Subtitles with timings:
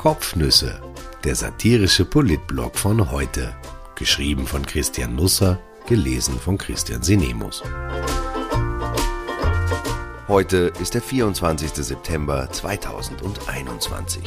[0.00, 0.80] Kopfnüsse,
[1.24, 3.54] der satirische Politblog von heute.
[3.96, 7.62] Geschrieben von Christian Nusser, gelesen von Christian Sinemus.
[10.26, 11.72] Heute ist der 24.
[11.74, 14.22] September 2021.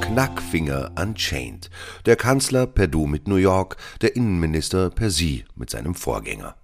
[0.00, 1.70] Knackfinger Unchained.
[2.06, 6.56] Der Kanzler per Du mit New York, der Innenminister per Sie mit seinem Vorgänger.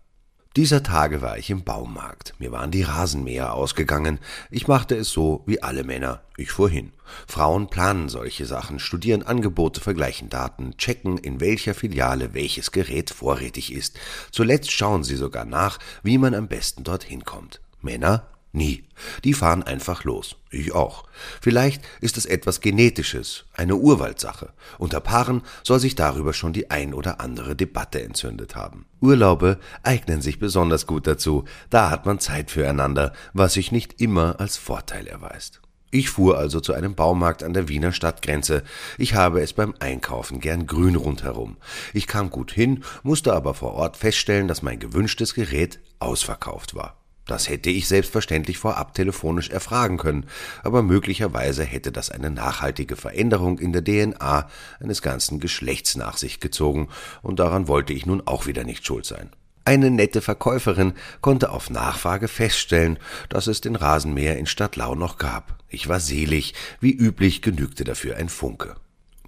[0.56, 2.34] Dieser Tage war ich im Baumarkt.
[2.40, 4.18] Mir waren die Rasenmäher ausgegangen.
[4.50, 6.22] Ich machte es so wie alle Männer.
[6.36, 6.90] Ich fuhr hin.
[7.28, 13.72] Frauen planen solche Sachen, studieren Angebote, vergleichen Daten, checken, in welcher Filiale welches Gerät vorrätig
[13.72, 13.96] ist.
[14.32, 17.60] Zuletzt schauen sie sogar nach, wie man am besten dorthin kommt.
[17.80, 18.84] Männer Nie.
[19.22, 20.36] Die fahren einfach los.
[20.50, 21.04] Ich auch.
[21.40, 24.52] Vielleicht ist es etwas Genetisches, eine Urwaldsache.
[24.78, 28.86] Unter Paaren soll sich darüber schon die ein oder andere Debatte entzündet haben.
[29.00, 31.44] Urlaube eignen sich besonders gut dazu.
[31.70, 35.60] Da hat man Zeit füreinander, was sich nicht immer als Vorteil erweist.
[35.92, 38.62] Ich fuhr also zu einem Baumarkt an der Wiener Stadtgrenze.
[38.98, 41.56] Ich habe es beim Einkaufen gern grün rundherum.
[41.92, 46.99] Ich kam gut hin, musste aber vor Ort feststellen, dass mein gewünschtes Gerät ausverkauft war.
[47.30, 50.26] Das hätte ich selbstverständlich vorab telefonisch erfragen können,
[50.64, 54.48] aber möglicherweise hätte das eine nachhaltige Veränderung in der DNA
[54.80, 56.88] eines ganzen Geschlechts nach sich gezogen,
[57.22, 59.30] und daran wollte ich nun auch wieder nicht schuld sein.
[59.64, 65.56] Eine nette Verkäuferin konnte auf Nachfrage feststellen, dass es den Rasenmäher in Stadtlau noch gab.
[65.68, 68.74] Ich war selig, wie üblich genügte dafür ein Funke.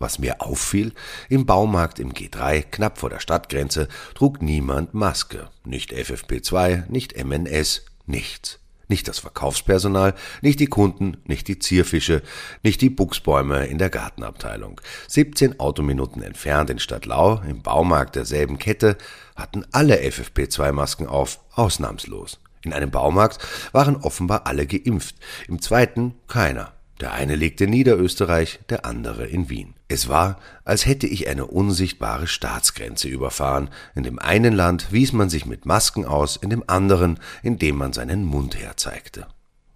[0.03, 0.93] Was mir auffiel,
[1.29, 5.49] im Baumarkt im G3, knapp vor der Stadtgrenze, trug niemand Maske.
[5.65, 8.59] Nicht FFP2, nicht MNS, nichts.
[8.89, 12.23] Nicht das Verkaufspersonal, nicht die Kunden, nicht die Zierfische,
[12.63, 14.81] nicht die Buchsbäume in der Gartenabteilung.
[15.09, 18.99] 17 Autominuten entfernt in Stadtlau, im Baumarkt derselben Kette,
[19.35, 22.39] hatten alle FFP2-Masken auf, ausnahmslos.
[22.65, 23.39] In einem Baumarkt
[23.73, 25.17] waren offenbar alle geimpft,
[25.49, 26.73] im zweiten keiner.
[27.01, 29.75] Der eine legte in Niederösterreich, der andere in Wien.
[29.89, 33.71] Es war, als hätte ich eine unsichtbare Staatsgrenze überfahren.
[33.95, 37.93] In dem einen Land wies man sich mit Masken aus, in dem anderen, indem man
[37.93, 39.27] seinen Mund herzeigte.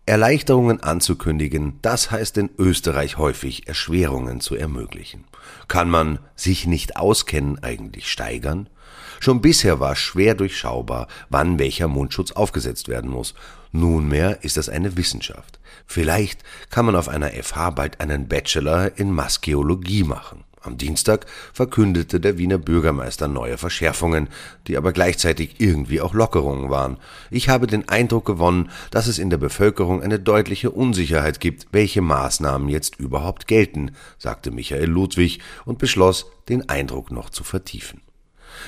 [0.08, 5.24] Erleichterungen anzukündigen, das heißt in Österreich häufig Erschwerungen zu ermöglichen.
[5.66, 8.68] Kann man sich nicht auskennen eigentlich steigern?
[9.20, 13.34] Schon bisher war schwer durchschaubar, wann welcher Mundschutz aufgesetzt werden muss.
[13.72, 15.58] Nunmehr ist es eine Wissenschaft.
[15.86, 20.44] Vielleicht kann man auf einer FH bald einen Bachelor in Maskeologie machen.
[20.66, 24.28] Am Dienstag verkündete der Wiener Bürgermeister neue Verschärfungen,
[24.66, 26.96] die aber gleichzeitig irgendwie auch Lockerungen waren.
[27.30, 32.02] Ich habe den Eindruck gewonnen, dass es in der Bevölkerung eine deutliche Unsicherheit gibt, welche
[32.02, 38.00] Maßnahmen jetzt überhaupt gelten, sagte Michael Ludwig und beschloss, den Eindruck noch zu vertiefen.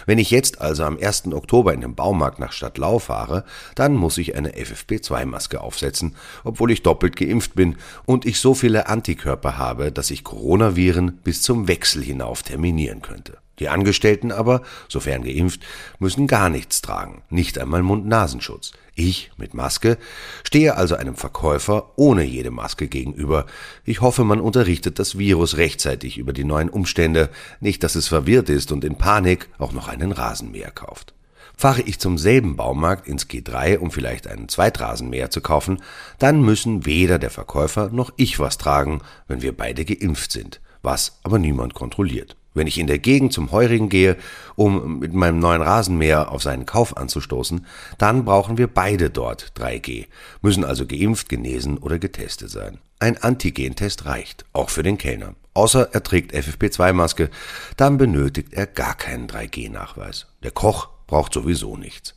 [0.07, 1.33] Wenn ich jetzt also am 1.
[1.33, 3.45] Oktober in den Baumarkt nach Stadtlau fahre,
[3.75, 7.77] dann muss ich eine FFP2-Maske aufsetzen, obwohl ich doppelt geimpft bin
[8.07, 13.39] und ich so viele Antikörper habe, dass ich Coronaviren bis zum Wechsel hinauf terminieren könnte.
[13.59, 15.61] Die Angestellten aber, sofern geimpft,
[15.99, 18.73] müssen gar nichts tragen, nicht einmal Mund-Nasenschutz.
[18.95, 19.97] Ich mit Maske
[20.43, 23.47] stehe also einem Verkäufer ohne jede Maske gegenüber.
[23.85, 27.31] Ich hoffe, man unterrichtet das Virus rechtzeitig über die neuen Umstände,
[27.61, 31.15] nicht dass es verwirrt ist und in Panik auch noch einen Rasenmäher kauft.
[31.57, 35.83] Fahre ich zum selben Baumarkt ins G3, um vielleicht einen Zweitrasenmäher zu kaufen,
[36.19, 41.19] dann müssen weder der Verkäufer noch ich was tragen, wenn wir beide geimpft sind, was
[41.25, 42.37] aber niemand kontrolliert.
[42.59, 44.17] Wenn ich in der Gegend zum Heurigen gehe,
[44.57, 47.65] um mit meinem neuen Rasenmäher auf seinen Kauf anzustoßen,
[47.99, 50.07] dann brauchen wir beide dort 3G,
[50.43, 52.79] müssen also geimpft, genesen oder getestet sein.
[52.99, 55.37] Ein Antigentest reicht, auch für den Kellner.
[55.55, 57.31] Außer er trägt FFP2-Maske,
[57.77, 60.27] dann benötigt er gar keinen 3G-Nachweis.
[60.43, 62.17] Der Koch braucht sowieso nichts.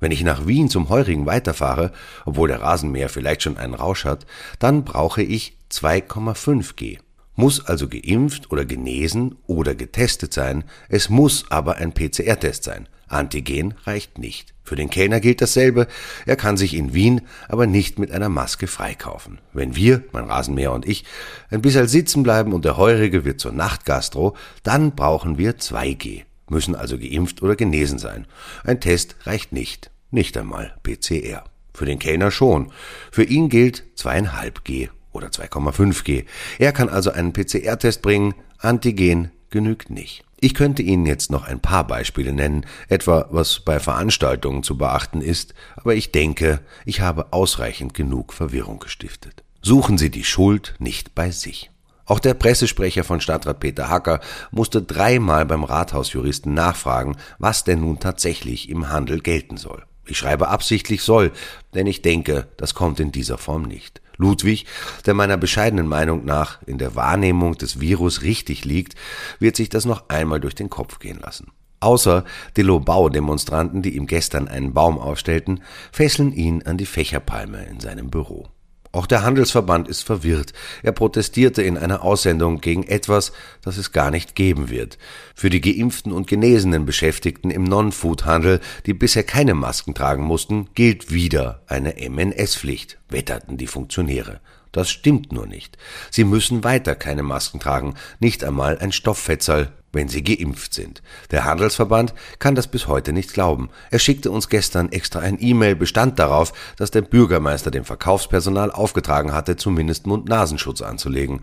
[0.00, 1.92] Wenn ich nach Wien zum Heurigen weiterfahre,
[2.26, 4.26] obwohl der Rasenmäher vielleicht schon einen Rausch hat,
[4.58, 6.98] dann brauche ich 2,5G
[7.38, 12.88] muss also geimpft oder genesen oder getestet sein, es muss aber ein PCR-Test sein.
[13.06, 14.54] Antigen reicht nicht.
[14.64, 15.86] Für den Kellner gilt dasselbe,
[16.26, 19.38] er kann sich in Wien aber nicht mit einer Maske freikaufen.
[19.52, 21.04] Wenn wir, mein Rasenmäher und ich,
[21.48, 26.74] ein bisschen sitzen bleiben und der Heurige wird zur Nachtgastro, dann brauchen wir 2G, müssen
[26.74, 28.26] also geimpft oder genesen sein.
[28.64, 31.44] Ein Test reicht nicht, nicht einmal PCR.
[31.72, 32.72] Für den Kellner schon.
[33.12, 34.88] Für ihn gilt 2,5G
[35.18, 36.24] oder 2,5G.
[36.58, 40.24] Er kann also einen PCR-Test bringen, Antigen genügt nicht.
[40.40, 45.20] Ich könnte Ihnen jetzt noch ein paar Beispiele nennen, etwa was bei Veranstaltungen zu beachten
[45.20, 49.42] ist, aber ich denke, ich habe ausreichend genug Verwirrung gestiftet.
[49.62, 51.70] Suchen Sie die Schuld nicht bei sich.
[52.06, 54.20] Auch der Pressesprecher von Stadtrat Peter Hacker
[54.50, 59.84] musste dreimal beim Rathausjuristen nachfragen, was denn nun tatsächlich im Handel gelten soll.
[60.08, 61.32] Ich schreibe absichtlich soll,
[61.74, 64.00] denn ich denke, das kommt in dieser Form nicht.
[64.16, 64.66] Ludwig,
[65.06, 68.96] der meiner bescheidenen Meinung nach in der Wahrnehmung des Virus richtig liegt,
[69.38, 71.52] wird sich das noch einmal durch den Kopf gehen lassen.
[71.80, 72.24] Außer
[72.56, 75.62] die Lobau-Demonstranten, die ihm gestern einen Baum aufstellten,
[75.92, 78.48] fesseln ihn an die Fächerpalme in seinem Büro.
[78.90, 80.52] Auch der Handelsverband ist verwirrt.
[80.82, 83.32] Er protestierte in einer Aussendung gegen etwas,
[83.62, 84.98] das es gar nicht geben wird.
[85.34, 91.12] Für die geimpften und genesenen Beschäftigten im Non-Food-Handel, die bisher keine Masken tragen mussten, gilt
[91.12, 94.40] wieder eine MNS-Pflicht, wetterten die Funktionäre.
[94.72, 95.78] Das stimmt nur nicht.
[96.10, 101.02] Sie müssen weiter keine Masken tragen, nicht einmal ein Stofffetzerl, wenn sie geimpft sind.
[101.30, 103.70] Der Handelsverband kann das bis heute nicht glauben.
[103.90, 109.32] Er schickte uns gestern extra ein E-Mail, bestand darauf, dass der Bürgermeister dem Verkaufspersonal aufgetragen
[109.32, 111.40] hatte, zumindest Mund-Nasenschutz anzulegen.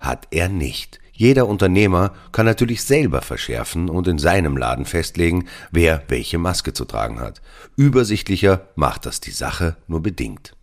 [0.00, 1.00] Hat er nicht.
[1.16, 6.84] Jeder Unternehmer kann natürlich selber verschärfen und in seinem Laden festlegen, wer welche Maske zu
[6.84, 7.40] tragen hat.
[7.76, 10.56] Übersichtlicher macht das die Sache nur bedingt.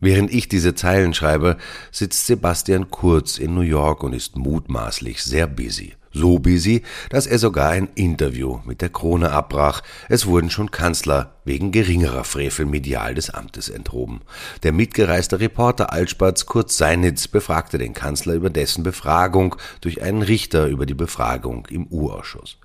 [0.00, 1.56] Während ich diese Zeilen schreibe,
[1.90, 5.94] sitzt Sebastian Kurz in New York und ist mutmaßlich sehr busy.
[6.16, 9.82] So busy, dass er sogar ein Interview mit der Krone abbrach.
[10.08, 14.20] Es wurden schon Kanzler wegen geringerer Frevel medial des Amtes enthoben.
[14.62, 20.68] Der mitgereiste Reporter Altspatz Kurz Seinitz befragte den Kanzler über dessen Befragung durch einen Richter
[20.68, 22.58] über die Befragung im U-Ausschuss.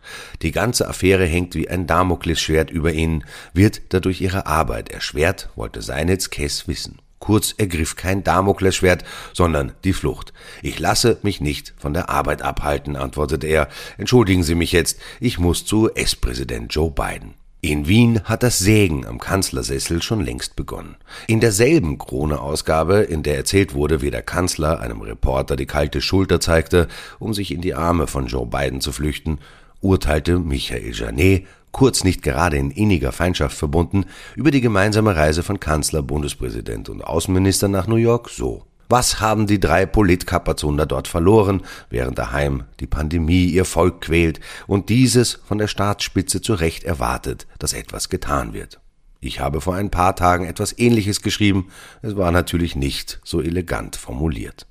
[0.44, 3.24] Die ganze Affäre hängt wie ein Damoklesschwert über ihnen,
[3.54, 7.00] wird dadurch ihre Arbeit erschwert, wollte Seinitz Kess wissen.
[7.20, 10.34] Kurz ergriff kein Damoklesschwert, sondern die Flucht.
[10.62, 13.68] Ich lasse mich nicht von der Arbeit abhalten, antwortete er.
[13.98, 17.34] Entschuldigen Sie mich jetzt, ich muss zu US-Präsident Joe Biden.
[17.62, 20.96] In Wien hat das Sägen am Kanzlersessel schon längst begonnen.
[21.28, 26.40] In derselben Krone-Ausgabe, in der erzählt wurde, wie der Kanzler einem Reporter die kalte Schulter
[26.40, 26.88] zeigte,
[27.20, 29.40] um sich in die Arme von Joe Biden zu flüchten,
[29.82, 34.06] urteilte Michael Janet, kurz nicht gerade in inniger Feindschaft verbunden,
[34.36, 38.66] über die gemeinsame Reise von Kanzler, Bundespräsident und Außenminister nach New York so.
[38.92, 41.62] Was haben die drei Politkapazunder dort verloren,
[41.92, 47.46] während daheim die Pandemie ihr Volk quält und dieses von der Staatsspitze zu Recht erwartet,
[47.60, 48.80] dass etwas getan wird?
[49.22, 51.68] Ich habe vor ein paar Tagen etwas Ähnliches geschrieben,
[52.02, 54.66] es war natürlich nicht so elegant formuliert.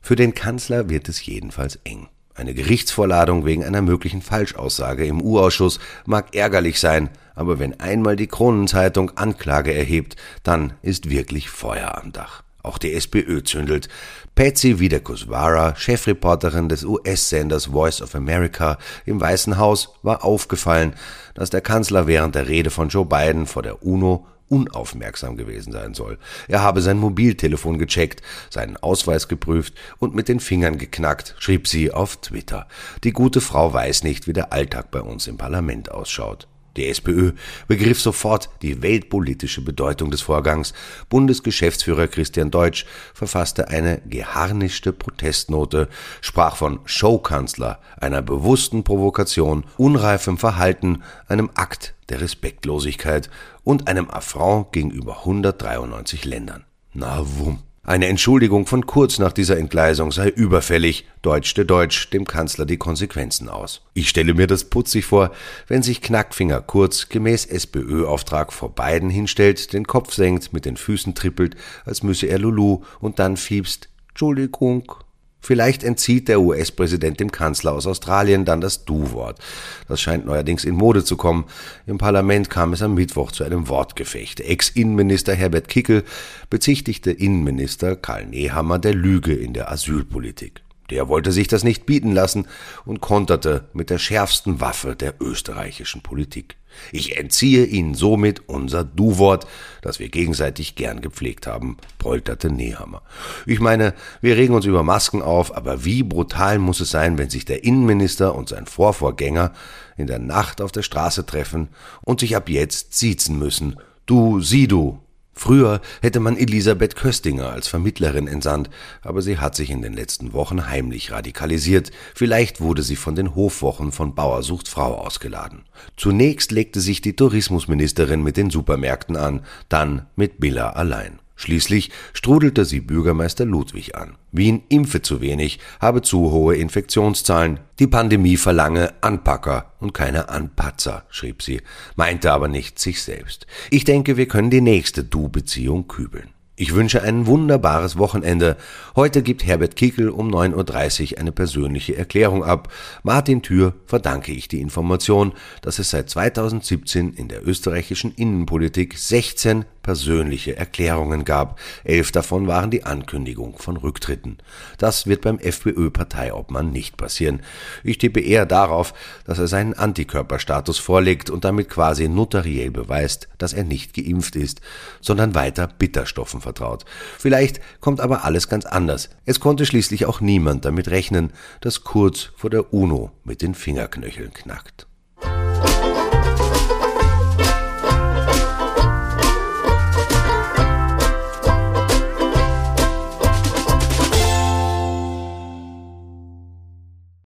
[0.00, 2.08] Für den Kanzler wird es jedenfalls eng.
[2.38, 8.28] Eine Gerichtsvorladung wegen einer möglichen Falschaussage im U-Ausschuss mag ärgerlich sein, aber wenn einmal die
[8.28, 10.14] Kronenzeitung Anklage erhebt,
[10.44, 12.44] dann ist wirklich Feuer am Dach.
[12.62, 13.88] Auch die SPÖ zündelt.
[14.36, 20.94] Patsy Wiederkuswara, Chefreporterin des US-Senders Voice of America im Weißen Haus, war aufgefallen,
[21.34, 25.94] dass der Kanzler während der Rede von Joe Biden vor der UNO unaufmerksam gewesen sein
[25.94, 26.18] soll.
[26.48, 31.92] Er habe sein Mobiltelefon gecheckt, seinen Ausweis geprüft und mit den Fingern geknackt, schrieb sie
[31.92, 32.66] auf Twitter.
[33.04, 36.48] Die gute Frau weiß nicht, wie der Alltag bei uns im Parlament ausschaut.
[36.78, 37.32] Die SPÖ
[37.66, 40.72] begriff sofort die weltpolitische Bedeutung des Vorgangs.
[41.08, 45.88] Bundesgeschäftsführer Christian Deutsch verfasste eine geharnischte Protestnote,
[46.20, 53.28] sprach von Showkanzler, einer bewussten Provokation, unreifem Verhalten, einem Akt der Respektlosigkeit
[53.64, 56.64] und einem Affront gegenüber 193 Ländern.
[56.94, 57.67] Na wumm.
[57.88, 63.48] Eine Entschuldigung von Kurz nach dieser Entgleisung sei überfällig, deutschte Deutsch dem Kanzler die Konsequenzen
[63.48, 63.80] aus.
[63.94, 65.30] Ich stelle mir das putzig vor,
[65.68, 71.14] wenn sich Knackfinger Kurz gemäß SPÖ-Auftrag vor beiden hinstellt, den Kopf senkt, mit den Füßen
[71.14, 74.92] trippelt, als müsse er Lulu und dann fiebst Entschuldigung,
[75.40, 79.38] Vielleicht entzieht der US-Präsident dem Kanzler aus Australien dann das Du-Wort.
[79.86, 81.44] Das scheint neuerdings in Mode zu kommen.
[81.86, 84.40] Im Parlament kam es am Mittwoch zu einem Wortgefecht.
[84.40, 86.04] Ex-Innenminister Herbert Kickel
[86.50, 90.62] bezichtigte Innenminister Karl Nehammer der Lüge in der Asylpolitik.
[90.90, 92.46] Der wollte sich das nicht bieten lassen
[92.84, 96.56] und konterte mit der schärfsten Waffe der österreichischen Politik.
[96.92, 99.46] Ich entziehe Ihnen somit unser Du-Wort,
[99.82, 103.02] das wir gegenseitig gern gepflegt haben, polterte Nehammer.
[103.46, 107.30] Ich meine, wir regen uns über Masken auf, aber wie brutal muss es sein, wenn
[107.30, 109.52] sich der Innenminister und sein Vorvorgänger
[109.96, 111.68] in der Nacht auf der Straße treffen
[112.02, 113.76] und sich ab jetzt siezen müssen.
[114.06, 115.00] Du, sieh du,
[115.38, 118.70] Früher hätte man Elisabeth Köstinger als Vermittlerin entsandt,
[119.02, 121.92] aber sie hat sich in den letzten Wochen heimlich radikalisiert.
[122.12, 125.62] Vielleicht wurde sie von den Hofwochen von Bauersucht Frau ausgeladen.
[125.96, 131.20] Zunächst legte sich die Tourismusministerin mit den Supermärkten an, dann mit Billa allein.
[131.40, 134.16] Schließlich strudelte sie Bürgermeister Ludwig an.
[134.32, 137.60] Wien impfe zu wenig, habe zu hohe Infektionszahlen.
[137.78, 141.60] Die Pandemie verlange Anpacker und keine Anpatzer, schrieb sie,
[141.94, 143.46] meinte aber nicht sich selbst.
[143.70, 146.30] Ich denke, wir können die nächste Du-Beziehung kübeln.
[146.56, 148.56] Ich wünsche ein wunderbares Wochenende.
[148.96, 152.72] Heute gibt Herbert Kickel um 9.30 Uhr eine persönliche Erklärung ab.
[153.04, 159.66] Martin Thür verdanke ich die Information, dass es seit 2017 in der österreichischen Innenpolitik 16
[159.88, 161.58] persönliche Erklärungen gab.
[161.82, 164.36] Elf davon waren die Ankündigung von Rücktritten.
[164.76, 167.40] Das wird beim FPÖ-Parteiobmann nicht passieren.
[167.82, 168.92] Ich tippe eher darauf,
[169.24, 174.60] dass er seinen Antikörperstatus vorlegt und damit quasi notariell beweist, dass er nicht geimpft ist,
[175.00, 176.84] sondern weiter Bitterstoffen vertraut.
[177.18, 179.08] Vielleicht kommt aber alles ganz anders.
[179.24, 184.34] Es konnte schließlich auch niemand damit rechnen, dass Kurz vor der UNO mit den Fingerknöcheln
[184.34, 184.87] knackt.